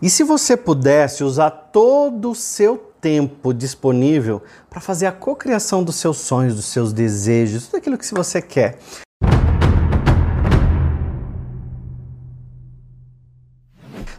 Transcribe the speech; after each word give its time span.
E 0.00 0.10
se 0.10 0.22
você 0.22 0.58
pudesse 0.58 1.24
usar 1.24 1.50
todo 1.50 2.30
o 2.30 2.34
seu 2.34 2.76
tempo 3.00 3.54
disponível 3.54 4.42
para 4.68 4.78
fazer 4.78 5.06
a 5.06 5.12
cocriação 5.12 5.82
dos 5.82 5.96
seus 5.96 6.18
sonhos, 6.18 6.54
dos 6.54 6.66
seus 6.66 6.92
desejos, 6.92 7.66
tudo 7.66 7.78
aquilo 7.78 7.96
que 7.96 8.12
você 8.12 8.42
quer. 8.42 8.78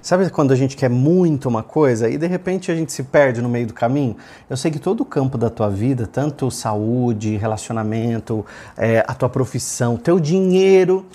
Sabe 0.01 0.29
quando 0.29 0.51
a 0.53 0.55
gente 0.55 0.77
quer 0.77 0.89
muito 0.89 1.50
uma 1.50 1.61
coisa 1.61 2.09
e 2.09 2.18
de 2.18 2.25
repente 2.25 2.71
a 2.71 2.75
gente 2.75 2.94
se 2.94 3.04
perde 3.04 3.41
no 3.41 3.50
meio 3.50 3.68
do 3.68 3.73
caminho? 3.73 4.16
Eu 4.50 4.55
sei 4.55 4.71
que 4.71 4.80
todo 4.80 5.02
o 5.02 5.05
campo 5.05 5.38
da 5.38 5.50
tua 5.50 5.70
vida, 5.70 6.07
tanto 6.07 6.50
saúde, 6.50 7.36
relacionamento, 7.36 8.44
é, 8.78 9.04
a 9.05 9.14
tua 9.14 9.28
profissão, 9.28 9.98
teu 9.98 10.18
dinheiro, 10.18 11.05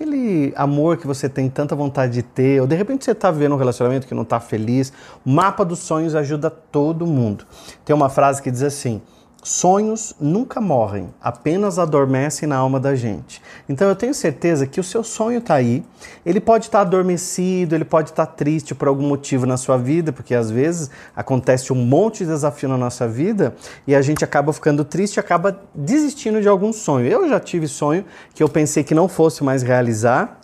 aquele 0.00 0.52
amor 0.56 0.96
que 0.96 1.06
você 1.06 1.28
tem 1.28 1.50
tanta 1.50 1.76
vontade 1.76 2.14
de 2.14 2.22
ter, 2.22 2.60
ou 2.60 2.66
de 2.66 2.74
repente 2.74 3.04
você 3.04 3.10
está 3.10 3.30
vivendo 3.30 3.52
um 3.52 3.58
relacionamento 3.58 4.06
que 4.06 4.14
não 4.14 4.22
está 4.22 4.40
feliz, 4.40 4.90
o 5.24 5.30
mapa 5.30 5.62
dos 5.62 5.80
sonhos 5.80 6.14
ajuda 6.14 6.48
todo 6.48 7.06
mundo. 7.06 7.44
Tem 7.84 7.94
uma 7.94 8.08
frase 8.08 8.40
que 8.40 8.50
diz 8.50 8.62
assim: 8.62 9.02
Sonhos 9.42 10.14
nunca 10.20 10.60
morrem, 10.60 11.08
apenas 11.20 11.78
adormecem 11.78 12.46
na 12.46 12.56
alma 12.56 12.78
da 12.78 12.94
gente. 12.94 13.40
Então 13.68 13.88
eu 13.88 13.96
tenho 13.96 14.12
certeza 14.12 14.66
que 14.66 14.78
o 14.78 14.84
seu 14.84 15.02
sonho 15.02 15.38
está 15.38 15.54
aí. 15.54 15.82
Ele 16.26 16.40
pode 16.40 16.66
estar 16.66 16.78
tá 16.78 16.82
adormecido, 16.82 17.74
ele 17.74 17.84
pode 17.84 18.10
estar 18.10 18.26
tá 18.26 18.32
triste 18.32 18.74
por 18.74 18.88
algum 18.88 19.06
motivo 19.06 19.46
na 19.46 19.56
sua 19.56 19.78
vida, 19.78 20.12
porque 20.12 20.34
às 20.34 20.50
vezes 20.50 20.90
acontece 21.16 21.72
um 21.72 21.76
monte 21.76 22.18
de 22.18 22.30
desafio 22.30 22.68
na 22.68 22.76
nossa 22.76 23.08
vida 23.08 23.54
e 23.86 23.94
a 23.94 24.02
gente 24.02 24.22
acaba 24.22 24.52
ficando 24.52 24.84
triste 24.84 25.16
e 25.16 25.20
acaba 25.20 25.58
desistindo 25.74 26.42
de 26.42 26.48
algum 26.48 26.72
sonho. 26.72 27.06
Eu 27.06 27.28
já 27.28 27.40
tive 27.40 27.66
sonho 27.66 28.04
que 28.34 28.42
eu 28.42 28.48
pensei 28.48 28.84
que 28.84 28.94
não 28.94 29.08
fosse 29.08 29.42
mais 29.42 29.62
realizar 29.62 30.39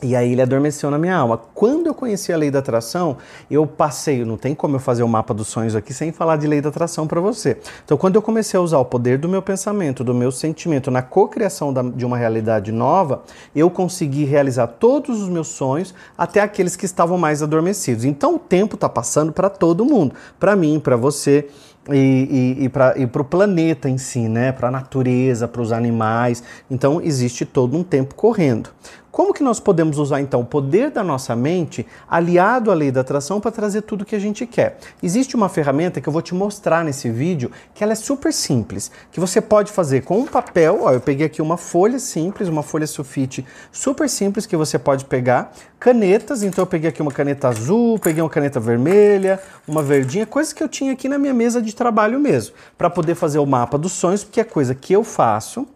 e 0.00 0.14
aí 0.14 0.32
ele 0.32 0.42
adormeceu 0.42 0.90
na 0.90 0.98
minha 0.98 1.16
alma. 1.16 1.36
Quando 1.54 1.88
eu 1.88 1.94
conheci 1.94 2.32
a 2.32 2.36
lei 2.36 2.50
da 2.50 2.60
atração, 2.60 3.16
eu 3.50 3.66
passei, 3.66 4.24
não 4.24 4.36
tem 4.36 4.54
como 4.54 4.76
eu 4.76 4.80
fazer 4.80 5.02
o 5.02 5.08
mapa 5.08 5.34
dos 5.34 5.48
sonhos 5.48 5.74
aqui 5.74 5.92
sem 5.92 6.12
falar 6.12 6.36
de 6.36 6.46
lei 6.46 6.60
da 6.60 6.68
atração 6.68 7.06
para 7.06 7.20
você. 7.20 7.58
Então, 7.84 7.96
quando 7.96 8.14
eu 8.14 8.22
comecei 8.22 8.58
a 8.58 8.62
usar 8.62 8.78
o 8.78 8.84
poder 8.84 9.18
do 9.18 9.28
meu 9.28 9.42
pensamento, 9.42 10.04
do 10.04 10.14
meu 10.14 10.30
sentimento 10.30 10.90
na 10.90 11.02
cocriação 11.02 11.74
de 11.94 12.06
uma 12.06 12.16
realidade 12.16 12.70
nova, 12.70 13.22
eu 13.54 13.68
consegui 13.68 14.24
realizar 14.24 14.68
todos 14.68 15.20
os 15.20 15.28
meus 15.28 15.48
sonhos, 15.48 15.92
até 16.16 16.40
aqueles 16.40 16.76
que 16.76 16.84
estavam 16.84 17.18
mais 17.18 17.42
adormecidos. 17.42 18.04
Então, 18.04 18.36
o 18.36 18.38
tempo 18.38 18.76
está 18.76 18.88
passando 18.88 19.32
para 19.32 19.50
todo 19.50 19.84
mundo, 19.84 20.14
para 20.38 20.54
mim, 20.54 20.78
para 20.78 20.96
você 20.96 21.48
e, 21.90 22.58
e, 22.60 22.64
e 22.64 22.68
para 23.06 23.22
o 23.22 23.24
planeta 23.24 23.88
em 23.88 23.98
si, 23.98 24.28
né? 24.28 24.52
para 24.52 24.68
a 24.68 24.70
natureza, 24.70 25.48
para 25.48 25.62
os 25.62 25.72
animais. 25.72 26.42
Então, 26.70 27.00
existe 27.00 27.44
todo 27.44 27.76
um 27.76 27.82
tempo 27.82 28.14
correndo. 28.14 28.70
Como 29.18 29.34
que 29.34 29.42
nós 29.42 29.58
podemos 29.58 29.98
usar 29.98 30.20
então 30.20 30.42
o 30.42 30.44
poder 30.44 30.92
da 30.92 31.02
nossa 31.02 31.34
mente 31.34 31.84
aliado 32.08 32.70
à 32.70 32.74
lei 32.74 32.92
da 32.92 33.00
atração 33.00 33.40
para 33.40 33.50
trazer 33.50 33.82
tudo 33.82 34.04
que 34.04 34.14
a 34.14 34.18
gente 34.18 34.46
quer? 34.46 34.78
Existe 35.02 35.34
uma 35.34 35.48
ferramenta 35.48 36.00
que 36.00 36.08
eu 36.08 36.12
vou 36.12 36.22
te 36.22 36.36
mostrar 36.36 36.84
nesse 36.84 37.10
vídeo 37.10 37.50
que 37.74 37.82
ela 37.82 37.94
é 37.94 37.96
super 37.96 38.32
simples, 38.32 38.92
que 39.10 39.18
você 39.18 39.40
pode 39.40 39.72
fazer 39.72 40.02
com 40.02 40.20
um 40.20 40.24
papel, 40.24 40.82
ó, 40.82 40.92
eu 40.92 41.00
peguei 41.00 41.26
aqui 41.26 41.42
uma 41.42 41.56
folha 41.56 41.98
simples, 41.98 42.48
uma 42.48 42.62
folha 42.62 42.86
sulfite 42.86 43.44
super 43.72 44.08
simples 44.08 44.46
que 44.46 44.56
você 44.56 44.78
pode 44.78 45.04
pegar, 45.06 45.52
canetas, 45.80 46.44
então 46.44 46.62
eu 46.62 46.66
peguei 46.66 46.90
aqui 46.90 47.02
uma 47.02 47.10
caneta 47.10 47.48
azul, 47.48 47.98
peguei 47.98 48.22
uma 48.22 48.30
caneta 48.30 48.60
vermelha, 48.60 49.40
uma 49.66 49.82
verdinha, 49.82 50.26
coisas 50.26 50.52
que 50.52 50.62
eu 50.62 50.68
tinha 50.68 50.92
aqui 50.92 51.08
na 51.08 51.18
minha 51.18 51.34
mesa 51.34 51.60
de 51.60 51.74
trabalho 51.78 52.20
mesmo, 52.20 52.54
para 52.76 52.90
poder 52.90 53.14
fazer 53.14 53.38
o 53.38 53.46
mapa 53.46 53.78
dos 53.78 53.92
sonhos, 53.92 54.22
porque 54.22 54.40
é 54.40 54.44
coisa 54.44 54.74
que 54.74 54.92
eu 54.92 55.02
faço 55.02 55.66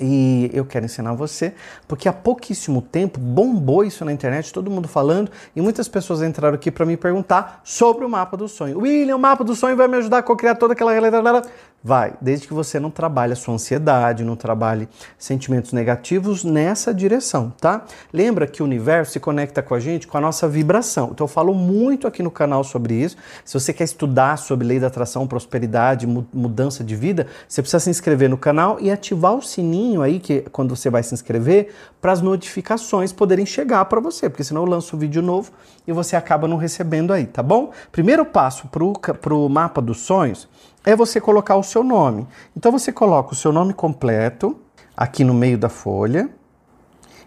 e 0.00 0.50
eu 0.54 0.64
quero 0.64 0.86
ensinar 0.86 1.12
você, 1.12 1.52
porque 1.86 2.08
há 2.08 2.12
pouquíssimo 2.12 2.80
tempo 2.80 3.20
bombou 3.20 3.84
isso 3.84 4.04
na 4.04 4.12
internet, 4.12 4.52
todo 4.52 4.70
mundo 4.70 4.88
falando, 4.88 5.30
e 5.54 5.60
muitas 5.60 5.88
pessoas 5.88 6.22
entraram 6.22 6.54
aqui 6.54 6.70
para 6.70 6.86
me 6.86 6.96
perguntar 6.96 7.60
sobre 7.62 8.04
o 8.04 8.08
mapa 8.08 8.36
do 8.36 8.48
sonho. 8.48 8.78
William, 8.78 9.16
o 9.16 9.18
mapa 9.18 9.44
do 9.44 9.54
sonho 9.54 9.76
vai 9.76 9.86
me 9.88 9.98
ajudar 9.98 10.18
a 10.18 10.22
criar 10.22 10.54
toda 10.54 10.72
aquela 10.72 10.92
realidade. 10.92 11.48
Vai, 11.82 12.12
desde 12.20 12.46
que 12.46 12.52
você 12.52 12.78
não 12.78 12.90
trabalhe 12.90 13.32
a 13.32 13.36
sua 13.36 13.54
ansiedade, 13.54 14.22
não 14.22 14.36
trabalhe 14.36 14.86
sentimentos 15.16 15.72
negativos 15.72 16.44
nessa 16.44 16.92
direção, 16.92 17.54
tá? 17.58 17.86
Lembra 18.12 18.46
que 18.46 18.62
o 18.62 18.66
universo 18.66 19.12
se 19.12 19.20
conecta 19.20 19.62
com 19.62 19.74
a 19.74 19.80
gente 19.80 20.06
com 20.06 20.18
a 20.18 20.20
nossa 20.20 20.46
vibração. 20.46 21.08
Então 21.12 21.24
eu 21.24 21.28
falo 21.28 21.54
muito 21.54 22.06
aqui 22.06 22.22
no 22.22 22.30
canal 22.30 22.62
sobre 22.62 22.92
isso. 22.92 23.16
Se 23.46 23.58
você 23.58 23.72
quer 23.72 23.84
estudar 23.84 24.36
sobre 24.36 24.66
lei 24.66 24.78
da 24.78 24.88
atração, 24.88 25.26
prosperidade, 25.26 26.06
mudança 26.06 26.84
de 26.84 26.94
vida, 26.94 27.26
você 27.48 27.62
precisa 27.62 27.80
se 27.80 27.88
inscrever 27.88 28.28
no 28.28 28.36
canal 28.36 28.76
e 28.78 28.90
ativar 28.90 29.32
o 29.32 29.40
sininho 29.40 30.02
aí 30.02 30.20
que 30.20 30.42
quando 30.52 30.76
você 30.76 30.90
vai 30.90 31.02
se 31.02 31.14
inscrever 31.14 31.72
para 31.98 32.12
as 32.12 32.20
notificações 32.20 33.10
poderem 33.10 33.46
chegar 33.46 33.86
para 33.86 34.00
você, 34.00 34.28
porque 34.28 34.44
senão 34.44 34.64
eu 34.64 34.68
lanço 34.68 34.96
um 34.96 34.98
vídeo 34.98 35.22
novo 35.22 35.50
e 35.86 35.92
você 35.92 36.14
acaba 36.14 36.46
não 36.46 36.58
recebendo 36.58 37.10
aí, 37.10 37.24
tá 37.24 37.42
bom? 37.42 37.70
Primeiro 37.90 38.26
passo 38.26 38.68
para 38.68 39.34
o 39.34 39.48
mapa 39.48 39.80
dos 39.80 40.00
sonhos 40.00 40.46
é 40.84 40.96
você 40.96 41.20
colocar 41.20 41.56
o 41.56 41.62
seu 41.62 41.82
nome. 41.82 42.26
Então 42.56 42.72
você 42.72 42.92
coloca 42.92 43.32
o 43.32 43.36
seu 43.36 43.52
nome 43.52 43.72
completo 43.72 44.58
aqui 44.96 45.24
no 45.24 45.34
meio 45.34 45.58
da 45.58 45.68
folha 45.68 46.30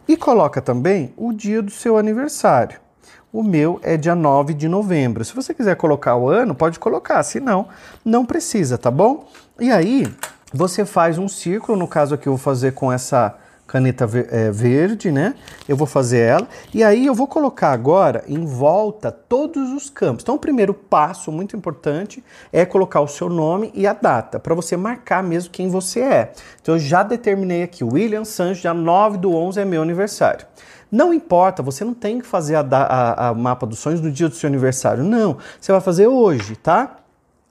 e 0.07 0.17
coloca 0.17 0.61
também 0.61 1.13
o 1.15 1.31
dia 1.31 1.61
do 1.61 1.71
seu 1.71 1.97
aniversário. 1.97 2.79
O 3.31 3.41
meu 3.41 3.79
é 3.81 3.97
dia 3.97 4.13
9 4.13 4.53
de 4.53 4.67
novembro. 4.67 5.25
Se 5.25 5.33
você 5.33 5.53
quiser 5.53 5.75
colocar 5.75 6.15
o 6.15 6.29
ano, 6.29 6.53
pode 6.53 6.77
colocar, 6.77 7.23
se 7.23 7.39
não, 7.39 7.67
não 8.05 8.25
precisa, 8.25 8.77
tá 8.77 8.91
bom? 8.91 9.27
E 9.59 9.71
aí, 9.71 10.13
você 10.53 10.85
faz 10.85 11.17
um 11.17 11.27
círculo, 11.27 11.77
no 11.77 11.87
caso 11.87 12.13
aqui 12.13 12.27
eu 12.27 12.33
vou 12.33 12.39
fazer 12.39 12.73
com 12.73 12.91
essa 12.91 13.35
caneta 13.73 14.07
é, 14.29 14.51
verde, 14.51 15.11
né? 15.11 15.34
Eu 15.67 15.75
vou 15.75 15.88
fazer 15.88 16.19
ela 16.19 16.47
e 16.72 16.84
aí 16.84 17.07
eu 17.07 17.16
vou 17.16 17.25
colocar 17.25 17.72
agora 17.72 18.23
em 18.28 18.45
volta 18.45 19.11
todos 19.11 19.72
os 19.72 19.89
campos. 19.89 20.22
Então, 20.22 20.35
o 20.35 20.39
primeiro 20.39 20.75
passo 20.75 21.31
muito 21.31 21.57
importante 21.57 22.23
é 22.51 22.67
colocar 22.67 23.01
o 23.01 23.07
seu 23.07 23.28
nome 23.28 23.72
e 23.73 23.88
a 23.88 23.94
data, 23.94 24.39
para 24.39 24.53
você 24.53 24.78
marcar 24.78 25.23
mesmo 25.23 25.50
quem 25.50 25.69
você 25.69 26.01
é. 26.01 26.33
Então, 26.62 26.75
eu 26.75 26.79
já 26.79 27.01
determinei 27.01 27.63
aqui, 27.63 27.83
William 27.83 28.23
Sanches, 28.23 28.62
dia 28.62 28.75
9 28.75 29.17
do 29.17 29.33
11 29.33 29.62
é 29.62 29.66
meu 29.66 29.81
aniversário. 29.81 30.45
Não 30.91 31.12
importa, 31.12 31.63
você 31.63 31.83
não 31.83 31.95
tem 31.95 32.19
que 32.19 32.28
fazer 32.28 32.53
a, 32.53 32.62
a, 32.62 33.29
a 33.29 33.33
mapa 33.33 33.66
dos 33.66 33.79
sonhos 33.79 34.00
no 34.00 34.12
dia 34.12 34.29
do 34.29 34.35
seu 34.35 34.47
aniversário. 34.47 35.03
Não, 35.03 35.39
você 35.59 35.72
vai 35.72 35.81
fazer 35.81 36.06
hoje, 36.06 36.56
tá? 36.56 37.02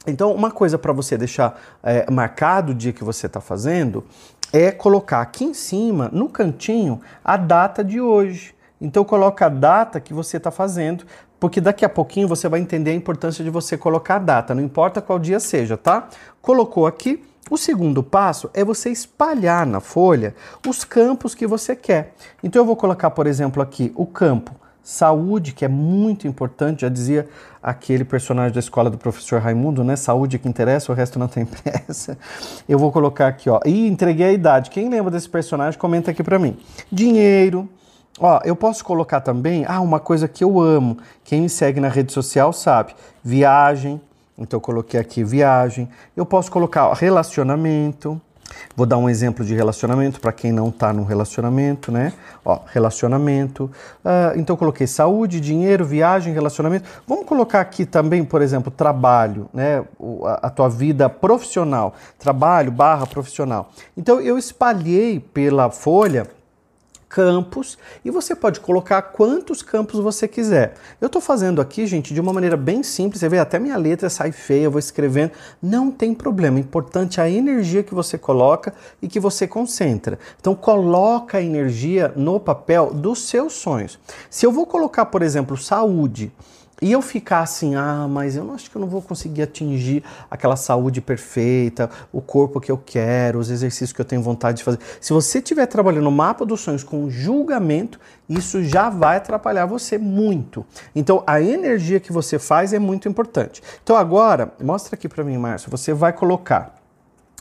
Então, 0.06 0.32
uma 0.32 0.50
coisa 0.50 0.76
para 0.76 0.92
você 0.92 1.16
deixar 1.16 1.60
é, 1.82 2.10
marcado 2.10 2.72
o 2.72 2.74
dia 2.74 2.92
que 2.92 3.04
você 3.04 3.26
está 3.26 3.40
fazendo 3.40 4.04
é 4.52 4.70
colocar 4.70 5.20
aqui 5.20 5.44
em 5.44 5.54
cima, 5.54 6.10
no 6.12 6.28
cantinho, 6.28 7.00
a 7.24 7.36
data 7.36 7.82
de 7.82 8.00
hoje. 8.00 8.54
Então 8.82 9.04
coloca 9.04 9.46
a 9.46 9.48
data 9.48 10.00
que 10.00 10.12
você 10.12 10.36
está 10.36 10.50
fazendo, 10.50 11.04
porque 11.38 11.60
daqui 11.60 11.84
a 11.84 11.88
pouquinho 11.88 12.26
você 12.26 12.48
vai 12.48 12.60
entender 12.60 12.90
a 12.90 12.94
importância 12.94 13.42
de 13.42 13.48
você 13.48 13.78
colocar 13.78 14.16
a 14.16 14.18
data, 14.18 14.54
não 14.54 14.62
importa 14.62 15.00
qual 15.00 15.18
dia 15.18 15.40
seja, 15.40 15.76
tá? 15.76 16.08
Colocou 16.42 16.86
aqui. 16.86 17.22
O 17.50 17.56
segundo 17.56 18.02
passo 18.02 18.50
é 18.54 18.64
você 18.64 18.90
espalhar 18.90 19.66
na 19.66 19.80
folha 19.80 20.34
os 20.66 20.84
campos 20.84 21.34
que 21.34 21.46
você 21.46 21.76
quer. 21.76 22.14
Então 22.42 22.62
eu 22.62 22.66
vou 22.66 22.76
colocar, 22.76 23.10
por 23.10 23.26
exemplo, 23.26 23.62
aqui 23.62 23.92
o 23.94 24.06
campo 24.06 24.52
Saúde, 24.82 25.52
que 25.52 25.64
é 25.64 25.68
muito 25.68 26.26
importante, 26.26 26.82
já 26.82 26.88
dizia 26.88 27.28
aquele 27.62 28.04
personagem 28.04 28.52
da 28.52 28.58
escola 28.58 28.90
do 28.90 28.98
professor 28.98 29.40
Raimundo, 29.40 29.84
né? 29.84 29.94
Saúde 29.94 30.36
é 30.36 30.38
que 30.38 30.48
interessa, 30.48 30.90
o 30.90 30.94
resto 30.94 31.18
não 31.18 31.28
tem 31.28 31.46
pressa. 31.46 32.18
Eu 32.68 32.78
vou 32.78 32.90
colocar 32.90 33.28
aqui, 33.28 33.48
ó. 33.48 33.60
E 33.64 33.86
entreguei 33.86 34.26
a 34.26 34.32
idade. 34.32 34.70
Quem 34.70 34.88
lembra 34.88 35.10
desse 35.10 35.28
personagem, 35.28 35.78
comenta 35.78 36.10
aqui 36.10 36.22
para 36.22 36.38
mim. 36.38 36.56
Dinheiro. 36.90 37.68
Ó, 38.18 38.40
eu 38.44 38.56
posso 38.56 38.84
colocar 38.84 39.20
também, 39.20 39.64
ah, 39.66 39.80
uma 39.80 40.00
coisa 40.00 40.26
que 40.26 40.42
eu 40.44 40.60
amo. 40.60 40.98
Quem 41.24 41.42
me 41.42 41.48
segue 41.48 41.80
na 41.80 41.88
rede 41.88 42.12
social 42.12 42.52
sabe. 42.52 42.94
Viagem. 43.22 44.00
Então 44.36 44.56
eu 44.56 44.60
coloquei 44.60 44.98
aqui 44.98 45.22
viagem. 45.22 45.88
Eu 46.16 46.26
posso 46.26 46.50
colocar 46.50 46.88
ó, 46.88 46.92
relacionamento. 46.92 48.20
Vou 48.76 48.86
dar 48.86 48.98
um 48.98 49.08
exemplo 49.08 49.44
de 49.44 49.54
relacionamento 49.54 50.20
para 50.20 50.32
quem 50.32 50.52
não 50.52 50.68
está 50.68 50.92
no 50.92 51.04
relacionamento, 51.04 51.92
né? 51.92 52.12
Ó, 52.44 52.60
relacionamento. 52.66 53.70
Uh, 54.04 54.38
então 54.38 54.56
coloquei 54.56 54.86
saúde, 54.86 55.40
dinheiro, 55.40 55.84
viagem, 55.84 56.32
relacionamento. 56.32 56.88
Vamos 57.06 57.26
colocar 57.26 57.60
aqui 57.60 57.84
também, 57.84 58.24
por 58.24 58.42
exemplo, 58.42 58.70
trabalho, 58.70 59.48
né? 59.52 59.84
A, 60.24 60.46
a 60.46 60.50
tua 60.50 60.68
vida 60.68 61.08
profissional, 61.08 61.94
trabalho 62.18 62.70
barra 62.70 63.06
profissional. 63.06 63.70
Então 63.96 64.20
eu 64.20 64.38
espalhei 64.38 65.20
pela 65.20 65.70
folha 65.70 66.26
campos 67.12 67.76
e 68.02 68.10
você 68.10 68.34
pode 68.34 68.58
colocar 68.58 69.02
quantos 69.02 69.60
campos 69.60 70.00
você 70.00 70.26
quiser. 70.26 70.72
Eu 70.98 71.08
estou 71.08 71.20
fazendo 71.20 71.60
aqui, 71.60 71.86
gente, 71.86 72.14
de 72.14 72.20
uma 72.20 72.32
maneira 72.32 72.56
bem 72.56 72.82
simples. 72.82 73.20
Você 73.20 73.28
vê, 73.28 73.38
até 73.38 73.58
minha 73.58 73.76
letra 73.76 74.08
sai 74.08 74.32
feia, 74.32 74.64
eu 74.64 74.70
vou 74.70 74.78
escrevendo. 74.78 75.32
Não 75.62 75.90
tem 75.90 76.14
problema. 76.14 76.58
Importante 76.58 77.20
é 77.20 77.24
a 77.24 77.28
energia 77.28 77.82
que 77.82 77.94
você 77.94 78.16
coloca 78.16 78.72
e 79.02 79.06
que 79.06 79.20
você 79.20 79.46
concentra. 79.46 80.18
Então, 80.40 80.54
coloca 80.54 81.36
a 81.36 81.42
energia 81.42 82.10
no 82.16 82.40
papel 82.40 82.94
dos 82.94 83.28
seus 83.28 83.52
sonhos. 83.52 83.98
Se 84.30 84.46
eu 84.46 84.50
vou 84.50 84.64
colocar, 84.64 85.04
por 85.04 85.20
exemplo, 85.20 85.54
saúde 85.58 86.32
e 86.82 86.90
eu 86.90 87.00
ficar 87.00 87.42
assim, 87.42 87.76
ah, 87.76 88.08
mas 88.10 88.34
eu 88.34 88.42
não 88.42 88.54
acho 88.54 88.68
que 88.68 88.76
eu 88.76 88.80
não 88.80 88.88
vou 88.88 89.00
conseguir 89.00 89.42
atingir 89.42 90.02
aquela 90.28 90.56
saúde 90.56 91.00
perfeita, 91.00 91.88
o 92.12 92.20
corpo 92.20 92.60
que 92.60 92.72
eu 92.72 92.76
quero, 92.76 93.38
os 93.38 93.50
exercícios 93.50 93.92
que 93.92 94.00
eu 94.00 94.04
tenho 94.04 94.20
vontade 94.20 94.58
de 94.58 94.64
fazer. 94.64 94.80
Se 95.00 95.12
você 95.12 95.38
estiver 95.38 95.66
trabalhando 95.66 96.02
no 96.02 96.10
mapa 96.10 96.44
dos 96.44 96.60
sonhos 96.60 96.82
com 96.82 97.08
julgamento, 97.08 98.00
isso 98.28 98.64
já 98.64 98.90
vai 98.90 99.18
atrapalhar 99.18 99.64
você 99.64 99.96
muito. 99.96 100.66
Então, 100.92 101.22
a 101.24 101.40
energia 101.40 102.00
que 102.00 102.12
você 102.12 102.36
faz 102.36 102.72
é 102.72 102.80
muito 102.80 103.08
importante. 103.08 103.62
Então, 103.80 103.94
agora, 103.94 104.52
mostra 104.60 104.96
aqui 104.96 105.08
para 105.08 105.22
mim, 105.22 105.38
Márcio, 105.38 105.70
você 105.70 105.94
vai 105.94 106.12
colocar 106.12 106.82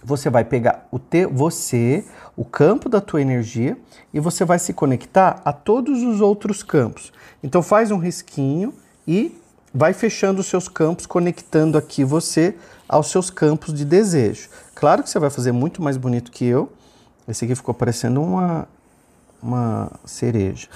você 0.03 0.31
vai 0.31 0.43
pegar 0.43 0.87
o 0.89 0.97
te, 0.97 1.27
você, 1.27 2.03
o 2.35 2.43
campo 2.43 2.89
da 2.89 2.99
tua 2.99 3.21
energia 3.21 3.77
e 4.11 4.19
você 4.19 4.43
vai 4.43 4.57
se 4.57 4.73
conectar 4.73 5.39
a 5.45 5.53
todos 5.53 6.01
os 6.01 6.21
outros 6.21 6.63
campos. 6.63 7.13
Então 7.43 7.61
faz 7.61 7.91
um 7.91 7.97
risquinho 7.97 8.73
e 9.07 9.39
vai 9.73 9.93
fechando 9.93 10.41
os 10.41 10.47
seus 10.47 10.67
campos, 10.67 11.05
conectando 11.05 11.77
aqui 11.77 12.03
você 12.03 12.55
aos 12.87 13.09
seus 13.09 13.29
campos 13.29 13.73
de 13.73 13.85
desejo. 13.85 14.49
Claro 14.75 15.03
que 15.03 15.09
você 15.09 15.19
vai 15.19 15.29
fazer 15.29 15.51
muito 15.51 15.81
mais 15.81 15.97
bonito 15.97 16.31
que 16.31 16.45
eu. 16.45 16.71
Esse 17.27 17.45
aqui 17.45 17.55
ficou 17.55 17.73
parecendo 17.73 18.21
uma, 18.21 18.67
uma 19.41 19.91
cereja. 20.03 20.67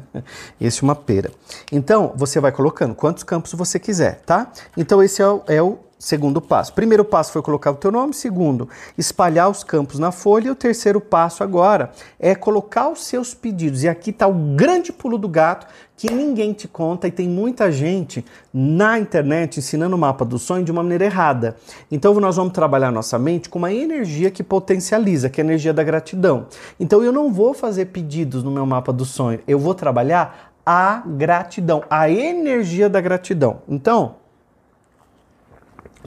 esse 0.60 0.82
uma 0.82 0.94
pera. 0.94 1.30
Então, 1.72 2.12
você 2.14 2.38
vai 2.40 2.52
colocando 2.52 2.94
quantos 2.94 3.22
campos 3.22 3.52
você 3.52 3.78
quiser, 3.78 4.20
tá? 4.26 4.50
Então, 4.76 5.02
esse 5.02 5.22
é 5.22 5.28
o, 5.28 5.42
é 5.46 5.62
o 5.62 5.78
segundo 6.04 6.40
passo. 6.40 6.74
Primeiro 6.74 7.04
passo 7.04 7.32
foi 7.32 7.40
colocar 7.40 7.70
o 7.70 7.76
teu 7.76 7.90
nome, 7.90 8.12
segundo, 8.12 8.68
espalhar 8.98 9.48
os 9.48 9.64
campos 9.64 9.98
na 9.98 10.12
folha, 10.12 10.48
e 10.48 10.50
o 10.50 10.54
terceiro 10.54 11.00
passo 11.00 11.42
agora 11.42 11.90
é 12.20 12.34
colocar 12.34 12.90
os 12.90 13.04
seus 13.04 13.32
pedidos. 13.32 13.82
E 13.82 13.88
aqui 13.88 14.10
está 14.10 14.26
o 14.26 14.34
grande 14.54 14.92
pulo 14.92 15.16
do 15.16 15.28
gato 15.28 15.66
que 15.96 16.12
ninguém 16.12 16.52
te 16.52 16.68
conta 16.68 17.08
e 17.08 17.10
tem 17.10 17.26
muita 17.28 17.72
gente 17.72 18.24
na 18.52 18.98
internet 18.98 19.58
ensinando 19.58 19.96
o 19.96 19.98
mapa 19.98 20.24
do 20.24 20.38
sonho 20.38 20.64
de 20.64 20.72
uma 20.72 20.82
maneira 20.82 21.04
errada. 21.04 21.56
Então 21.90 22.12
nós 22.20 22.36
vamos 22.36 22.52
trabalhar 22.52 22.90
nossa 22.90 23.18
mente 23.18 23.48
com 23.48 23.58
uma 23.58 23.72
energia 23.72 24.30
que 24.30 24.42
potencializa, 24.42 25.30
que 25.30 25.40
é 25.40 25.44
a 25.44 25.46
energia 25.46 25.72
da 25.72 25.82
gratidão. 25.82 26.48
Então 26.78 27.02
eu 27.02 27.12
não 27.12 27.32
vou 27.32 27.54
fazer 27.54 27.86
pedidos 27.86 28.42
no 28.42 28.50
meu 28.50 28.66
mapa 28.66 28.92
do 28.92 29.04
sonho, 29.04 29.40
eu 29.46 29.58
vou 29.58 29.74
trabalhar 29.74 30.52
a 30.66 31.02
gratidão, 31.06 31.82
a 31.88 32.10
energia 32.10 32.88
da 32.88 33.00
gratidão. 33.00 33.62
Então, 33.68 34.16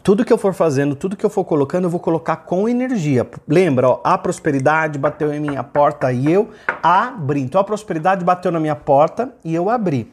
tudo 0.08 0.24
que 0.24 0.32
eu 0.32 0.38
for 0.38 0.54
fazendo, 0.54 0.96
tudo 0.96 1.18
que 1.18 1.26
eu 1.26 1.30
for 1.30 1.44
colocando, 1.44 1.84
eu 1.84 1.90
vou 1.90 2.00
colocar 2.00 2.38
com 2.38 2.70
energia. 2.70 3.30
Lembra, 3.46 3.90
ó, 3.90 4.02
a 4.06 4.18
prosperidade 4.18 4.98
bateu 4.98 5.34
em 5.34 5.40
minha 5.42 5.62
porta 5.66 6.14
e 6.14 6.32
eu 6.32 6.50
abri. 6.82 7.42
Então 7.42 7.60
a 7.60 7.64
prosperidade 7.66 8.24
bateu 8.24 8.50
na 8.50 8.58
minha 8.58 8.74
porta 8.74 9.34
e 9.44 9.54
eu 9.54 9.70
abri. 9.70 10.10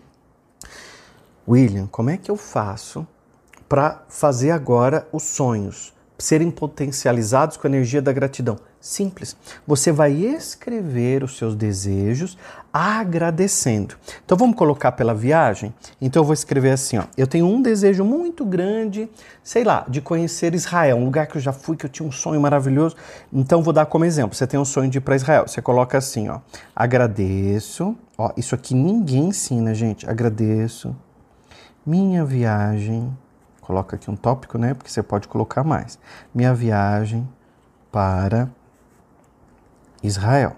William, 1.47 1.87
como 1.87 2.11
é 2.11 2.17
que 2.17 2.29
eu 2.29 2.37
faço 2.37 3.07
para 3.69 4.03
fazer 4.09 4.51
agora 4.51 5.07
os 5.13 5.23
sonhos 5.23 5.95
serem 6.19 6.51
potencializados 6.51 7.57
com 7.57 7.69
a 7.69 7.71
energia 7.71 8.03
da 8.03 8.13
gratidão? 8.13 8.57
Simples. 8.85 9.35
Você 9.67 9.91
vai 9.91 10.13
escrever 10.13 11.25
os 11.25 11.39
seus 11.39 11.57
desejos 11.57 12.37
agradecendo. 12.71 13.97
Então 14.23 14.37
vamos 14.37 14.57
colocar 14.57 14.93
pela 14.93 15.15
viagem? 15.15 15.73
Então 15.99 16.21
eu 16.21 16.25
vou 16.27 16.35
escrever 16.35 16.73
assim, 16.73 16.99
ó. 16.99 17.05
Eu 17.17 17.27
tenho 17.27 17.47
um 17.47 17.63
desejo 17.63 18.05
muito 18.05 18.45
grande, 18.45 19.09
sei 19.43 19.65
lá, 19.65 19.87
de 19.89 20.03
conhecer 20.03 20.55
Israel, 20.55 20.99
um 20.99 21.07
lugar 21.07 21.27
que 21.27 21.39
eu 21.39 21.41
já 21.41 21.51
fui, 21.51 21.79
que 21.79 21.87
eu 21.87 21.89
tinha 21.89 22.07
um 22.07 22.13
sonho 22.13 22.39
maravilhoso. 22.39 22.95
Então 23.33 23.63
vou 23.63 23.73
dar 23.73 23.87
como 23.87 24.05
exemplo. 24.05 24.37
Você 24.37 24.47
tem 24.47 24.61
um 24.61 24.67
sonho 24.67 24.91
de 24.91 24.99
ir 24.99 25.01
para 25.01 25.17
Israel. 25.17 25.49
Você 25.49 25.63
coloca 25.63 25.97
assim, 25.97 26.29
ó. 26.29 26.41
Agradeço. 26.77 27.97
Ó, 28.19 28.33
isso 28.37 28.55
aqui 28.55 28.75
ninguém 28.75 29.29
ensina, 29.29 29.75
gente. 29.75 30.07
Agradeço. 30.07 30.95
Minha 31.87 32.23
viagem. 32.23 33.17
Coloca 33.63 33.97
aqui 33.97 34.11
um 34.11 34.17
tópico, 34.17 34.59
né? 34.59 34.75
Porque 34.75 34.91
você 34.91 35.03
pode 35.03 35.27
colocar 35.27 35.65
mais. 35.65 35.99
Minha 36.35 36.53
viagem 36.53 37.27
para 37.91 38.51
Israel. 40.07 40.57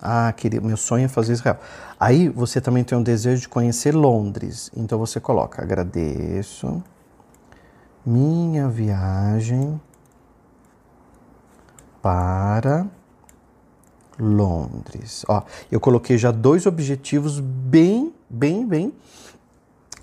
Ah, 0.00 0.32
queria, 0.36 0.60
meu 0.60 0.76
sonho 0.76 1.04
é 1.04 1.08
fazer 1.08 1.32
Israel. 1.32 1.58
Aí 1.98 2.28
você 2.28 2.60
também 2.60 2.82
tem 2.82 2.98
um 2.98 3.02
desejo 3.02 3.42
de 3.42 3.48
conhecer 3.48 3.94
Londres. 3.94 4.70
Então 4.76 4.98
você 4.98 5.20
coloca: 5.20 5.62
agradeço 5.62 6.82
minha 8.04 8.68
viagem 8.68 9.80
para 12.02 12.86
Londres. 14.18 15.24
Ó, 15.28 15.42
eu 15.70 15.78
coloquei 15.78 16.18
já 16.18 16.32
dois 16.32 16.66
objetivos 16.66 17.38
bem, 17.38 18.12
bem, 18.28 18.66
bem 18.66 18.92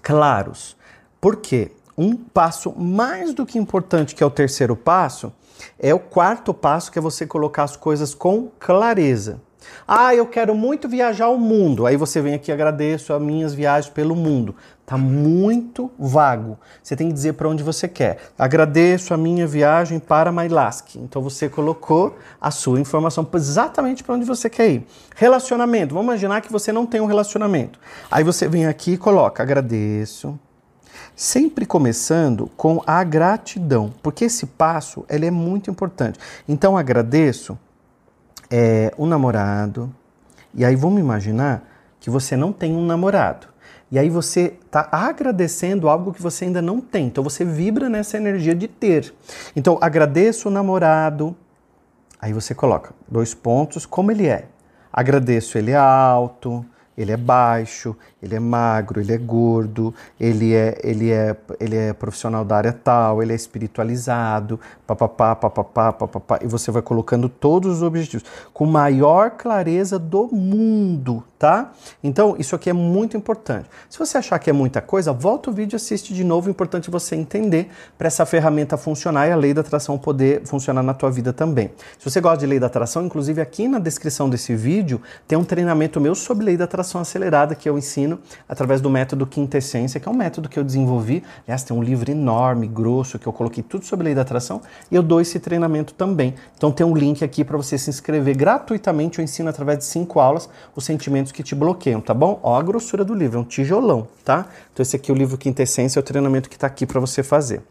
claros. 0.02 0.78
Por 1.20 1.38
quê? 1.38 1.74
Um 2.02 2.16
passo 2.16 2.74
mais 2.80 3.34
do 3.34 3.46
que 3.46 3.60
importante, 3.60 4.16
que 4.16 4.24
é 4.24 4.26
o 4.26 4.32
terceiro 4.32 4.74
passo, 4.74 5.34
é 5.78 5.94
o 5.94 6.00
quarto 6.00 6.54
passo, 6.54 6.90
que 6.90 6.98
é 6.98 7.02
você 7.02 7.28
colocar 7.28 7.64
as 7.64 7.76
coisas 7.76 8.16
com 8.16 8.48
clareza. 8.58 9.42
Ah, 9.86 10.16
eu 10.16 10.26
quero 10.26 10.56
muito 10.56 10.88
viajar 10.88 11.26
ao 11.26 11.38
mundo. 11.38 11.86
Aí 11.86 11.98
você 11.98 12.22
vem 12.22 12.34
aqui, 12.34 12.54
agradeço 12.54 13.14
as 13.14 13.22
minhas 13.22 13.54
viagens 13.54 13.92
pelo 13.94 14.16
mundo. 14.16 14.56
Tá 14.86 14.98
muito 14.98 15.92
vago. 16.00 16.58
Você 16.82 16.96
tem 16.96 17.10
que 17.10 17.14
dizer 17.14 17.34
para 17.34 17.50
onde 17.50 17.64
você 17.64 17.86
quer. 17.86 18.18
Agradeço 18.38 19.14
a 19.14 19.18
minha 19.18 19.46
viagem 19.46 20.00
para 20.00 20.32
Mailask. 20.32 20.96
Então 20.96 21.22
você 21.22 21.50
colocou 21.50 22.18
a 22.40 22.50
sua 22.50 22.80
informação 22.80 23.28
exatamente 23.34 24.06
para 24.06 24.16
onde 24.16 24.24
você 24.24 24.50
quer 24.50 24.70
ir. 24.70 24.88
Relacionamento. 25.18 25.94
Vamos 25.94 26.08
imaginar 26.08 26.40
que 26.40 26.50
você 26.50 26.72
não 26.72 26.86
tem 26.86 27.02
um 27.02 27.08
relacionamento. 27.08 27.78
Aí 28.10 28.24
você 28.24 28.48
vem 28.48 28.68
aqui 28.68 28.94
e 28.94 28.98
coloca 28.98 29.44
agradeço 29.44 30.40
sempre 31.20 31.66
começando 31.66 32.50
com 32.56 32.82
a 32.88 33.04
gratidão, 33.04 33.92
porque 34.02 34.24
esse 34.24 34.46
passo 34.46 35.06
ele 35.10 35.26
é 35.26 35.32
muito 35.32 35.70
importante. 35.70 36.18
Então 36.48 36.78
agradeço 36.78 37.60
é, 38.50 38.94
um 38.98 39.06
namorado, 39.06 39.94
e 40.56 40.64
aí 40.64 40.78
vamos 40.78 41.02
imaginar 41.02 41.70
que 42.00 42.10
você 42.10 42.38
não 42.38 42.54
tem 42.54 42.74
um 42.74 42.86
namorado. 42.86 43.48
E 43.92 44.00
aí 44.00 44.10
você 44.10 44.58
está 44.66 44.88
agradecendo 44.94 45.90
algo 45.90 46.14
que 46.14 46.22
você 46.22 46.46
ainda 46.46 46.62
não 46.62 46.80
tem. 46.80 47.08
Então 47.08 47.22
você 47.22 47.44
vibra 47.44 47.90
nessa 47.90 48.16
energia 48.16 48.56
de 48.56 48.70
ter. 48.70 49.14
Então 49.54 49.78
agradeço 49.82 50.48
o 50.48 50.52
namorado. 50.52 51.36
Aí 52.22 52.32
você 52.32 52.56
coloca 52.56 52.94
dois 53.10 53.34
pontos, 53.34 53.86
como 53.86 54.10
ele 54.10 54.26
é. 54.26 54.46
Agradeço 54.94 55.58
ele 55.58 55.76
alto, 55.76 56.66
ele 57.00 57.14
é 57.14 57.18
baixo, 57.18 57.96
ele 58.22 58.36
é 58.36 58.40
magro, 58.42 59.00
ele 59.00 59.14
é 59.14 59.18
gordo, 59.18 59.94
ele 60.20 60.54
é, 60.54 60.78
ele 60.84 61.10
é, 61.10 61.34
ele 61.58 61.78
é 61.78 61.94
profissional 61.94 62.44
da 62.44 62.58
área 62.58 62.74
tal, 62.74 63.24
ele 63.24 63.32
é 63.32 63.36
espiritualizado, 63.36 64.60
papapá, 64.86 65.34
papapá, 65.34 65.94
papapá, 65.94 66.40
e 66.42 66.48
você 66.48 66.70
vai 66.72 66.82
colocando 66.82 67.30
todos 67.30 67.78
os 67.78 67.84
objetivos 67.84 68.28
com 68.54 68.66
maior 68.66 69.32
clareza 69.32 69.98
do 69.98 70.28
mundo, 70.28 71.24
tá? 71.40 71.72
Então, 72.04 72.36
isso 72.38 72.54
aqui 72.54 72.70
é 72.70 72.74
muito 72.74 73.16
importante. 73.16 73.70
Se 73.90 73.98
você 73.98 74.18
achar 74.18 74.38
que 74.38 74.50
é 74.50 74.54
muita 74.54 74.82
coisa, 74.82 75.14
volta 75.14 75.50
o 75.50 75.54
vídeo 75.54 75.76
e 75.76 75.78
assiste 75.78 76.14
de 76.14 76.26
novo, 76.26 76.50
é 76.50 76.52
importante 76.52 76.92
você 76.92 77.16
entender 77.16 77.70
para 77.98 78.08
essa 78.08 78.26
ferramenta 78.26 78.76
funcionar 78.76 79.26
e 79.30 79.32
a 79.32 79.38
lei 79.38 79.54
da 79.54 79.62
atração 79.62 79.98
poder 79.98 80.42
funcionar 80.46 80.84
na 80.84 80.94
tua 80.94 81.10
vida 81.10 81.32
também. 81.32 81.72
Se 81.98 82.10
você 82.10 82.20
gosta 82.20 82.40
de 82.40 82.46
lei 82.46 82.60
da 82.60 82.68
atração, 82.68 83.06
inclusive 83.06 83.40
aqui 83.40 83.70
na 83.70 83.80
descrição 83.80 84.30
desse 84.30 84.54
vídeo 84.54 85.02
tem 85.26 85.38
um 85.38 85.46
treinamento 85.46 86.02
meu 86.02 86.14
sobre 86.14 86.44
lei 86.44 86.58
da 86.58 86.66
atração 86.66 86.89
acelerada 86.98 87.54
que 87.54 87.70
eu 87.70 87.78
ensino 87.78 88.20
através 88.48 88.82
do 88.82 88.90
método 88.90 89.28
Quintessência, 89.28 90.00
que 90.00 90.08
é 90.08 90.12
um 90.12 90.16
método 90.16 90.50
que 90.50 90.58
eu 90.58 90.64
desenvolvi. 90.64 91.24
Aliás, 91.46 91.64
tem 91.64 91.76
um 91.76 91.84
livro 91.84 92.10
enorme, 92.10 92.68
grosso, 92.68 93.20
que 93.20 93.28
eu 93.28 93.34
coloquei 93.34 93.62
tudo 93.62 93.86
sobre 93.86 94.06
lei 94.06 94.16
da 94.16 94.22
atração 94.22 94.62
e 94.90 94.96
eu 94.96 95.04
dou 95.04 95.22
esse 95.22 95.40
treinamento 95.40 95.94
também. 95.94 96.34
Então 96.58 96.72
tem 96.72 96.86
um 96.86 96.96
link 96.96 97.24
aqui 97.24 97.44
para 97.44 97.58
você 97.58 97.78
se 97.78 97.90
inscrever 97.90 98.36
gratuitamente. 98.36 99.20
Eu 99.20 99.24
ensino 99.24 99.50
através 99.50 99.80
de 99.80 99.86
cinco 99.86 100.20
aulas 100.20 100.50
os 100.76 100.86
sentimentos 100.86 101.32
que 101.32 101.44
te 101.44 101.54
bloqueiam, 101.54 102.02
tá 102.02 102.14
bom? 102.14 102.40
Ó 102.42 102.58
a 102.58 102.64
grossura 102.64 103.04
do 103.04 103.14
livro, 103.14 103.38
é 103.38 103.42
um 103.42 103.46
tijolão, 103.46 104.08
tá? 104.24 104.48
Então 104.74 104.82
esse 104.82 104.96
aqui 104.96 105.12
é 105.12 105.14
o 105.14 105.18
livro 105.18 105.38
Quintessência, 105.38 106.00
é 106.00 106.02
o 106.02 106.04
treinamento 106.04 106.50
que 106.50 106.56
está 106.56 106.68
aqui 106.68 106.86
para 106.86 107.00
você 107.00 107.22
fazer. 107.22 107.62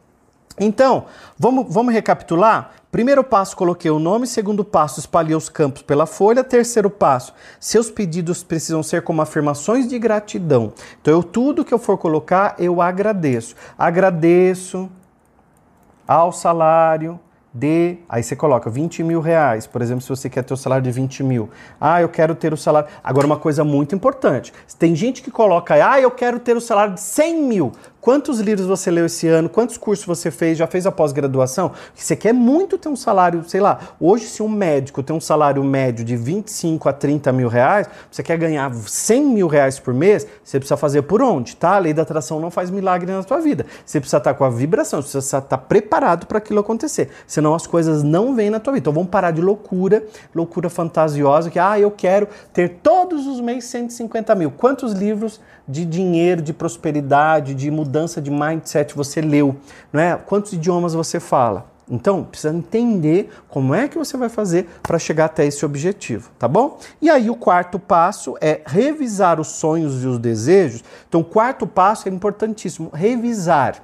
Então, 0.61 1.07
vamos, 1.39 1.67
vamos 1.73 1.93
recapitular? 1.93 2.73
Primeiro 2.91 3.23
passo, 3.23 3.57
coloquei 3.57 3.91
o 3.91 3.99
nome. 3.99 4.27
Segundo 4.27 4.65
passo, 4.65 4.99
espalhei 4.99 5.37
os 5.37 5.49
campos 5.49 5.83
pela 5.83 6.07
folha. 6.07 6.43
Terceiro 6.43 6.89
passo, 6.89 7.35
seus 7.61 7.91
pedidos 7.91 8.43
precisam 8.43 8.83
ser 8.83 9.03
como 9.03 9.21
afirmações 9.21 9.87
de 9.87 9.99
gratidão. 9.99 10.73
Então, 11.01 11.13
eu, 11.13 11.23
tudo 11.23 11.65
que 11.65 11.75
eu 11.75 11.79
for 11.79 11.99
colocar, 11.99 12.55
eu 12.59 12.81
agradeço. 12.81 13.55
Agradeço 13.77 14.89
ao 16.07 16.33
salário 16.33 17.21
de. 17.53 17.99
Aí 18.09 18.23
você 18.23 18.37
coloca 18.37 18.71
20 18.71 19.03
mil 19.03 19.21
reais, 19.21 19.67
por 19.67 19.83
exemplo, 19.83 20.03
se 20.03 20.09
você 20.09 20.31
quer 20.31 20.45
ter 20.45 20.55
o 20.55 20.57
salário 20.57 20.85
de 20.85 20.91
20 20.91 21.23
mil. 21.23 21.51
Ah, 21.81 22.01
eu 22.01 22.09
quero 22.09 22.35
ter 22.35 22.53
o 22.53 22.57
salário. 22.57 22.89
Agora, 23.03 23.27
uma 23.27 23.39
coisa 23.39 23.65
muito 23.65 23.95
importante: 23.95 24.53
tem 24.79 24.95
gente 24.95 25.23
que 25.23 25.31
coloca, 25.31 25.75
ah, 25.75 26.01
eu 26.01 26.11
quero 26.11 26.39
ter 26.39 26.57
o 26.57 26.61
salário 26.61 26.95
de 26.95 27.01
100 27.01 27.43
mil. 27.43 27.73
Quantos 28.01 28.39
livros 28.39 28.67
você 28.67 28.93
leu 28.93 29.07
esse 29.07 29.27
ano? 29.27 29.49
Quantos 29.49 29.77
cursos 29.77 30.07
você 30.07 30.31
fez? 30.31 30.57
Já 30.57 30.69
fez 30.69 30.87
a 30.87 30.93
pós-graduação? 30.93 31.73
Você 31.95 32.15
quer 32.15 32.33
muito 32.33 32.79
ter 32.79 32.89
um 32.89 32.95
salário, 32.95 33.43
sei 33.49 33.61
lá, 33.61 33.79
hoje 33.99 34.27
se 34.27 34.41
um 34.41 34.49
médico 34.49 35.03
tem 35.03 35.15
um 35.15 35.21
salário 35.21 35.63
médio 35.65 36.05
de 36.05 36.17
25 36.17 36.89
a 36.89 36.93
30 36.93 37.33
mil 37.33 37.49
reais, 37.49 37.89
você 38.09 38.23
quer 38.23 38.39
ganhar 38.39 38.73
100 38.73 39.25
mil 39.25 39.49
reais 39.49 39.81
por 39.81 39.93
mês, 39.93 40.27
você 40.45 40.61
precisa 40.61 40.77
fazer 40.77 41.03
por 41.03 41.21
onde, 41.21 41.57
tá? 41.57 41.75
A 41.75 41.79
lei 41.79 41.93
da 41.93 42.03
atração 42.03 42.39
não 42.39 42.53
faz 42.53 42.71
milagre 42.71 43.11
na 43.11 43.23
sua 43.25 43.41
vida. 43.41 43.67
Você 43.85 43.99
precisa 43.99 44.19
estar 44.19 44.35
com 44.35 44.45
a 44.45 44.51
vibração, 44.51 45.03
você 45.03 45.19
precisa 45.19 45.39
estar 45.39 45.59
preparado 45.59 46.27
para 46.27 46.39
aquilo 46.39 46.61
acontecer. 46.61 47.11
Senão 47.27 47.53
as 47.53 47.67
coisas 47.67 48.05
não 48.05 48.33
vêm 48.33 48.49
na 48.49 48.61
tua 48.61 48.75
vida. 48.75 48.85
Então 48.85 48.93
vamos 48.93 49.11
parar 49.11 49.33
de 49.33 49.41
loucura, 49.41 50.05
loucura 50.33 50.71
fantasiosa, 50.71 51.51
que 51.51 51.59
ah, 51.59 51.79
eu 51.81 51.91
quero 51.91 52.29
ter 52.53 52.79
todos 52.81 53.27
os 53.27 53.41
meses 53.41 53.65
150 53.65 54.37
mil. 54.37 54.53
Quantos 54.53 54.93
livros 54.93 55.41
de 55.69 55.85
dinheiro, 55.85 56.41
de 56.41 56.53
prosperidade, 56.53 57.55
de 57.55 57.71
mudança 57.71 58.21
de 58.21 58.31
mindset 58.31 58.95
você 58.95 59.21
leu, 59.21 59.57
não 59.93 60.01
é? 60.01 60.17
Quantos 60.17 60.53
idiomas 60.53 60.95
você 60.95 61.21
fala? 61.21 61.67
Então, 61.91 62.23
precisa 62.23 62.55
entender 62.55 63.31
como 63.49 63.75
é 63.75 63.89
que 63.89 63.97
você 63.97 64.17
vai 64.17 64.29
fazer 64.29 64.69
para 64.83 64.99
chegar 64.99 65.27
até 65.27 65.47
esse 65.47 65.65
objetivo, 65.65 66.31
tá 66.39 66.47
bom? 66.47 66.79
E 67.01 67.09
aí 67.09 67.31
o 67.31 67.37
quarto 67.37 67.79
passo 67.79 68.37
é 68.41 68.61
revisar 68.67 69.41
os 69.41 69.49
sonhos 69.49 70.05
e 70.05 70.07
os 70.07 70.19
desejos. 70.19 70.85
Então, 71.09 71.23
o 71.23 71.25
quarto 71.25 71.67
passo 71.67 72.09
é 72.09 72.13
importantíssimo, 72.13 72.91
revisar 72.93 73.83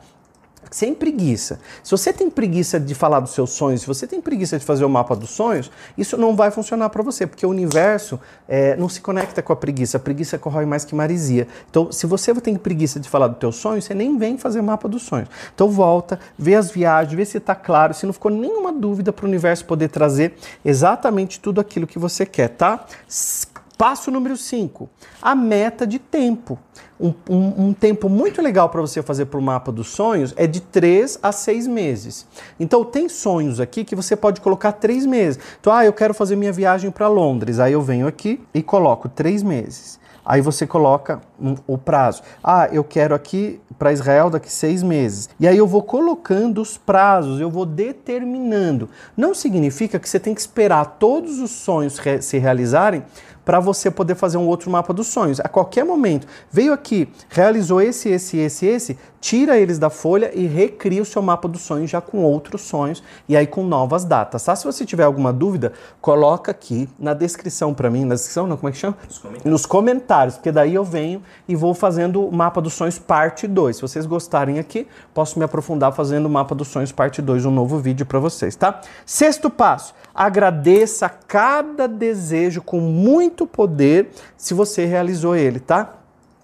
sem 0.71 0.95
preguiça. 0.95 1.61
Se 1.83 1.91
você 1.91 2.13
tem 2.13 2.31
preguiça 2.31 2.79
de 2.79 2.95
falar 2.95 3.21
dos 3.21 3.33
seus 3.33 3.51
sonhos, 3.51 3.83
se 3.83 3.87
você 3.87 4.07
tem 4.07 4.21
preguiça 4.21 4.59
de 4.59 4.65
fazer 4.65 4.85
o 4.85 4.89
mapa 4.89 5.15
dos 5.15 5.31
sonhos, 5.31 5.71
isso 5.97 6.17
não 6.17 6.35
vai 6.35 6.51
funcionar 6.51 6.89
para 6.91 7.03
você, 7.03 7.27
porque 7.27 7.45
o 7.47 7.51
universo 7.51 8.19
é, 8.49 8.77
não 8.77 8.89
se 8.89 9.01
conecta 9.01 9.43
com 9.43 9.53
a 9.53 9.57
preguiça. 9.57 9.97
A 9.97 10.01
preguiça 10.01 10.39
corrói 10.39 10.67
mais 10.67 10.85
que 10.85 10.95
marisia. 10.95 11.47
Então, 11.71 11.91
se 11.93 12.07
você 12.07 12.35
tem 12.35 12.57
preguiça 12.57 12.99
de 12.99 13.09
falar 13.09 13.29
dos 13.29 13.39
teus 13.39 13.57
sonhos, 13.57 13.85
você 13.85 13.95
nem 13.95 14.17
vem 14.19 14.39
fazer 14.39 14.63
mapa 14.63 14.89
dos 14.89 15.03
sonhos. 15.03 15.29
Então, 15.55 15.69
volta, 15.69 16.19
vê 16.39 16.55
as 16.55 16.71
viagens, 16.71 17.15
vê 17.15 17.25
se 17.25 17.39
está 17.39 17.55
claro, 17.55 17.95
se 17.95 18.07
não 18.07 18.13
ficou 18.13 18.31
nenhuma 18.31 18.73
dúvida 18.73 19.13
para 19.13 19.25
o 19.25 19.29
universo 19.29 19.65
poder 19.65 19.89
trazer 19.89 20.35
exatamente 20.65 21.41
tudo 21.41 21.61
aquilo 21.61 21.87
que 21.87 21.99
você 21.99 22.27
quer, 22.27 22.49
tá? 22.49 22.87
Passo 23.77 24.09
número 24.09 24.37
5, 24.37 24.89
a 25.21 25.35
meta 25.35 25.85
de 25.85 25.99
tempo. 25.99 26.59
Um, 27.01 27.13
um, 27.29 27.67
um 27.67 27.73
tempo 27.73 28.09
muito 28.09 28.41
legal 28.41 28.69
para 28.69 28.81
você 28.81 29.03
fazer 29.03 29.27
para 29.27 29.39
o 29.39 29.43
mapa 29.43 29.73
dos 29.73 29.89
sonhos 29.89 30.33
é 30.37 30.47
de 30.47 30.61
3 30.61 31.19
a 31.21 31.33
6 31.33 31.67
meses. 31.67 32.25
Então, 32.59 32.85
tem 32.85 33.09
sonhos 33.09 33.59
aqui 33.59 33.85
que 33.85 33.97
você 33.97 34.15
pode 34.15 34.41
colocar 34.41 34.71
3 34.73 35.05
meses. 35.07 35.43
Então, 35.61 35.73
ah, 35.73 35.85
eu 35.85 35.93
quero 35.93 36.15
fazer 36.15 36.37
minha 36.37 36.53
viagem 36.53 36.89
para 36.91 37.09
Londres. 37.09 37.59
Aí 37.59 37.73
eu 37.73 37.83
venho 37.83 38.07
aqui 38.07 38.41
e 38.55 38.63
coloco 38.63 39.09
3 39.09 39.43
meses. 39.43 39.99
Aí 40.25 40.41
você 40.41 40.67
coloca 40.67 41.21
o 41.67 41.77
prazo. 41.77 42.23
Ah, 42.43 42.69
eu 42.73 42.83
quero 42.83 43.15
aqui 43.15 43.61
para 43.79 43.93
Israel 43.93 44.31
daqui 44.31 44.51
seis 44.51 44.83
meses. 44.83 45.29
E 45.39 45.47
aí 45.47 45.59
eu 45.59 45.67
vou 45.67 45.83
colocando 45.83 46.63
os 46.63 46.79
prazos, 46.79 47.41
eu 47.41 47.51
vou 47.51 47.67
determinando. 47.67 48.89
Não 49.15 49.35
significa 49.35 49.99
que 49.99 50.09
você 50.09 50.19
tem 50.19 50.35
que 50.35 50.41
esperar 50.41 50.97
todos 50.99 51.41
os 51.41 51.51
sonhos 51.51 52.01
se 52.21 52.39
realizarem 52.39 53.05
para 53.45 53.61
você 53.61 53.91
poder 53.91 54.15
fazer 54.15 54.37
um 54.37 54.47
outro 54.47 54.71
mapa 54.71 54.93
dos 54.93 55.09
sonhos. 55.09 55.41
A 55.41 55.49
qualquer 55.49 55.85
momento, 55.85 56.27
veio 56.51 56.73
aqui, 56.73 57.09
realizou 57.29 57.81
esse, 57.81 58.09
esse, 58.09 58.39
esse, 58.39 58.67
esse, 58.67 58.99
tira 59.25 59.57
eles 59.57 59.79
da 59.79 59.89
folha 59.89 60.31
e 60.35 60.47
recria 60.47 61.01
o 61.01 61.05
seu 61.05 61.23
mapa 61.23 61.49
dos 61.49 61.63
sonhos 61.63 61.91
já 61.91 61.99
com 61.99 62.19
outros 62.19 62.61
sonhos 62.61 63.03
e 63.27 63.35
aí 63.35 63.47
com 63.47 63.65
novas 63.65 64.05
datas, 64.05 64.45
tá? 64.45 64.55
Se 64.55 64.67
você 64.67 64.85
tiver 64.85 65.05
alguma 65.05 65.33
dúvida, 65.33 65.73
coloca 65.99 66.51
aqui 66.51 66.87
na 66.99 67.15
descrição 67.15 67.73
para 67.73 67.89
mim, 67.89 68.05
na 68.05 68.17
descrição, 68.17 68.47
não, 68.47 68.59
como 68.59 68.69
é 68.69 68.73
que 68.73 68.77
chama? 68.77 68.99
Nos 69.09 69.19
comentários. 69.19 69.51
Nos 69.51 69.65
comentários, 69.65 70.35
porque 70.35 70.53
daí 70.53 70.75
eu 70.75 70.85
venho 70.85 71.23
e 71.49 71.57
vou 71.57 71.73
fazendo 71.73 72.23
o 72.23 72.31
mapa 72.31 72.61
dos 72.61 72.75
sonhos 72.75 72.99
parte 72.99 73.47
2. 73.47 73.77
Se 73.77 73.81
vocês 73.81 74.05
gostarem 74.05 74.59
aqui, 74.59 74.87
posso 75.15 75.39
me 75.39 75.45
aprofundar 75.47 75.91
fazendo 75.95 76.27
o 76.27 76.31
mapa 76.31 76.55
dos 76.55 76.69
sonhos 76.69 76.93
parte 76.93 77.23
2, 77.23 77.47
um 77.47 77.51
novo 77.51 77.79
vídeo 77.79 78.05
para 78.05 78.19
vocês, 78.19 78.55
tá? 78.55 78.83
Sexto 79.07 79.49
passo, 79.49 79.95
agradeça 80.15 81.09
cada 81.09 81.89
desejo 81.89 82.61
com 82.61 82.79
muito 82.79 83.34
poder 83.47 84.11
se 84.37 84.55
você 84.55 84.85
realizou 84.85 85.35
ele, 85.35 85.59
tá? 85.59 85.99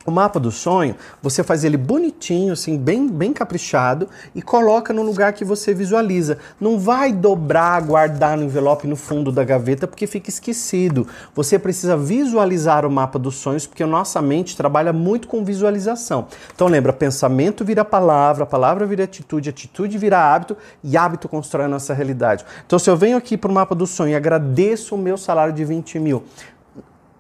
O 0.07 0.11
mapa 0.11 0.41
do 0.41 0.51
sonho, 0.51 0.97
você 1.23 1.45
faz 1.45 1.63
ele 1.63 1.77
bonitinho, 1.77 2.55
assim, 2.55 2.79
bem, 2.79 3.07
bem 3.07 3.35
caprichado 3.35 4.09
e 4.35 4.41
coloca 4.41 4.95
no 4.95 5.03
lugar 5.03 5.35
que 5.35 5.45
você 5.45 5.75
visualiza. 5.75 6.39
Não 6.59 6.79
vai 6.79 7.13
dobrar, 7.13 7.83
guardar 7.83 8.35
no 8.35 8.45
envelope 8.45 8.87
no 8.87 8.97
fundo 8.97 9.31
da 9.31 9.45
gaveta 9.45 9.87
porque 9.87 10.07
fica 10.07 10.31
esquecido. 10.31 11.07
Você 11.35 11.59
precisa 11.59 11.99
visualizar 11.99 12.87
o 12.87 12.91
mapa 12.91 13.19
dos 13.19 13.35
sonhos 13.35 13.67
porque 13.67 13.83
a 13.83 13.87
nossa 13.87 14.23
mente 14.23 14.57
trabalha 14.57 14.91
muito 14.91 15.29
com 15.29 15.45
visualização. 15.45 16.29
Então 16.55 16.67
lembra, 16.67 16.95
pensamento 16.95 17.63
vira 17.63 17.85
palavra, 17.85 18.47
palavra 18.47 18.87
vira 18.87 19.05
atitude, 19.05 19.51
atitude 19.51 19.99
vira 19.99 20.19
hábito 20.19 20.57
e 20.83 20.97
hábito 20.97 21.29
constrói 21.29 21.67
a 21.67 21.69
nossa 21.69 21.93
realidade. 21.93 22.43
Então 22.67 22.79
se 22.79 22.89
eu 22.89 22.97
venho 22.97 23.19
aqui 23.19 23.37
para 23.37 23.51
o 23.51 23.55
mapa 23.55 23.75
do 23.75 23.87
sonho 23.87 24.13
e 24.13 24.15
agradeço 24.15 24.95
o 24.95 24.99
meu 24.99 25.19
salário 25.19 25.53
de 25.53 25.63
20 25.63 25.99
mil, 25.99 26.25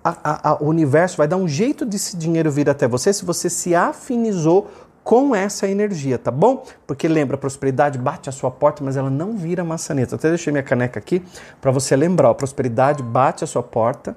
a, 0.02 0.50
a, 0.50 0.62
o 0.62 0.66
universo 0.66 1.16
vai 1.16 1.28
dar 1.28 1.36
um 1.36 1.46
jeito 1.48 1.84
desse 1.84 2.16
dinheiro 2.16 2.50
vir 2.50 2.68
até 2.68 2.88
você 2.88 3.12
se 3.12 3.24
você 3.24 3.50
se 3.50 3.74
afinizou 3.74 4.70
com 5.02 5.34
essa 5.34 5.66
energia, 5.66 6.18
tá 6.18 6.30
bom? 6.30 6.64
Porque 6.86 7.08
lembra, 7.08 7.34
a 7.34 7.38
prosperidade 7.38 7.98
bate 7.98 8.28
a 8.28 8.32
sua 8.32 8.50
porta, 8.50 8.84
mas 8.84 8.96
ela 8.96 9.10
não 9.10 9.36
vira 9.36 9.64
maçaneta. 9.64 10.14
Até 10.14 10.28
deixei 10.28 10.52
minha 10.52 10.62
caneca 10.62 10.98
aqui 10.98 11.22
para 11.60 11.70
você 11.70 11.96
lembrar. 11.96 12.30
A 12.30 12.34
prosperidade 12.34 13.02
bate 13.02 13.42
a 13.42 13.46
sua 13.46 13.62
porta. 13.62 14.16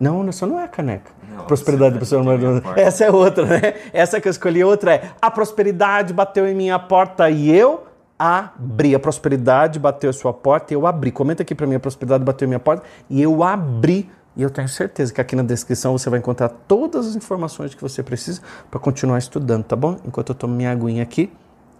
Não, 0.00 0.26
essa 0.28 0.46
não 0.46 0.58
é 0.58 0.64
a 0.64 0.68
caneca. 0.68 1.12
Não, 1.30 1.44
prosperidade 1.44 1.96
essa, 1.98 2.16
é 2.16 2.82
essa 2.82 3.04
é 3.04 3.10
outra, 3.10 3.44
né? 3.46 3.74
Essa 3.92 4.20
que 4.20 4.26
eu 4.26 4.30
escolhi, 4.30 4.64
outra 4.64 4.94
é 4.94 5.10
a 5.20 5.30
prosperidade 5.30 6.12
bateu 6.12 6.48
em 6.48 6.54
minha 6.54 6.78
porta 6.78 7.30
e 7.30 7.54
eu 7.54 7.84
abri. 8.18 8.94
A 8.94 8.98
prosperidade 8.98 9.78
bateu 9.78 10.10
a 10.10 10.12
sua 10.12 10.32
porta 10.32 10.72
e 10.72 10.74
eu 10.74 10.86
abri. 10.86 11.12
Comenta 11.12 11.42
aqui 11.42 11.54
para 11.54 11.66
mim, 11.66 11.76
a 11.76 11.80
prosperidade 11.80 12.24
bateu 12.24 12.46
em 12.46 12.48
minha 12.48 12.60
porta 12.60 12.82
e 13.08 13.22
eu 13.22 13.44
abri 13.44 14.10
e 14.36 14.42
eu 14.42 14.50
tenho 14.50 14.68
certeza 14.68 15.12
que 15.12 15.20
aqui 15.20 15.36
na 15.36 15.42
descrição 15.42 15.96
você 15.96 16.10
vai 16.10 16.18
encontrar 16.18 16.48
todas 16.48 17.06
as 17.06 17.16
informações 17.16 17.74
que 17.74 17.80
você 17.80 18.02
precisa 18.02 18.40
para 18.70 18.80
continuar 18.80 19.18
estudando, 19.18 19.64
tá 19.64 19.76
bom? 19.76 19.96
Enquanto 20.04 20.30
eu 20.30 20.34
tomo 20.34 20.54
minha 20.54 20.72
aguinha 20.72 21.02
aqui 21.02 21.32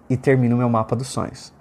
e 0.09 0.17
termino 0.17 0.57
meu 0.57 0.69
mapa 0.69 0.95
dos 0.95 1.09
sonhos. 1.09 1.53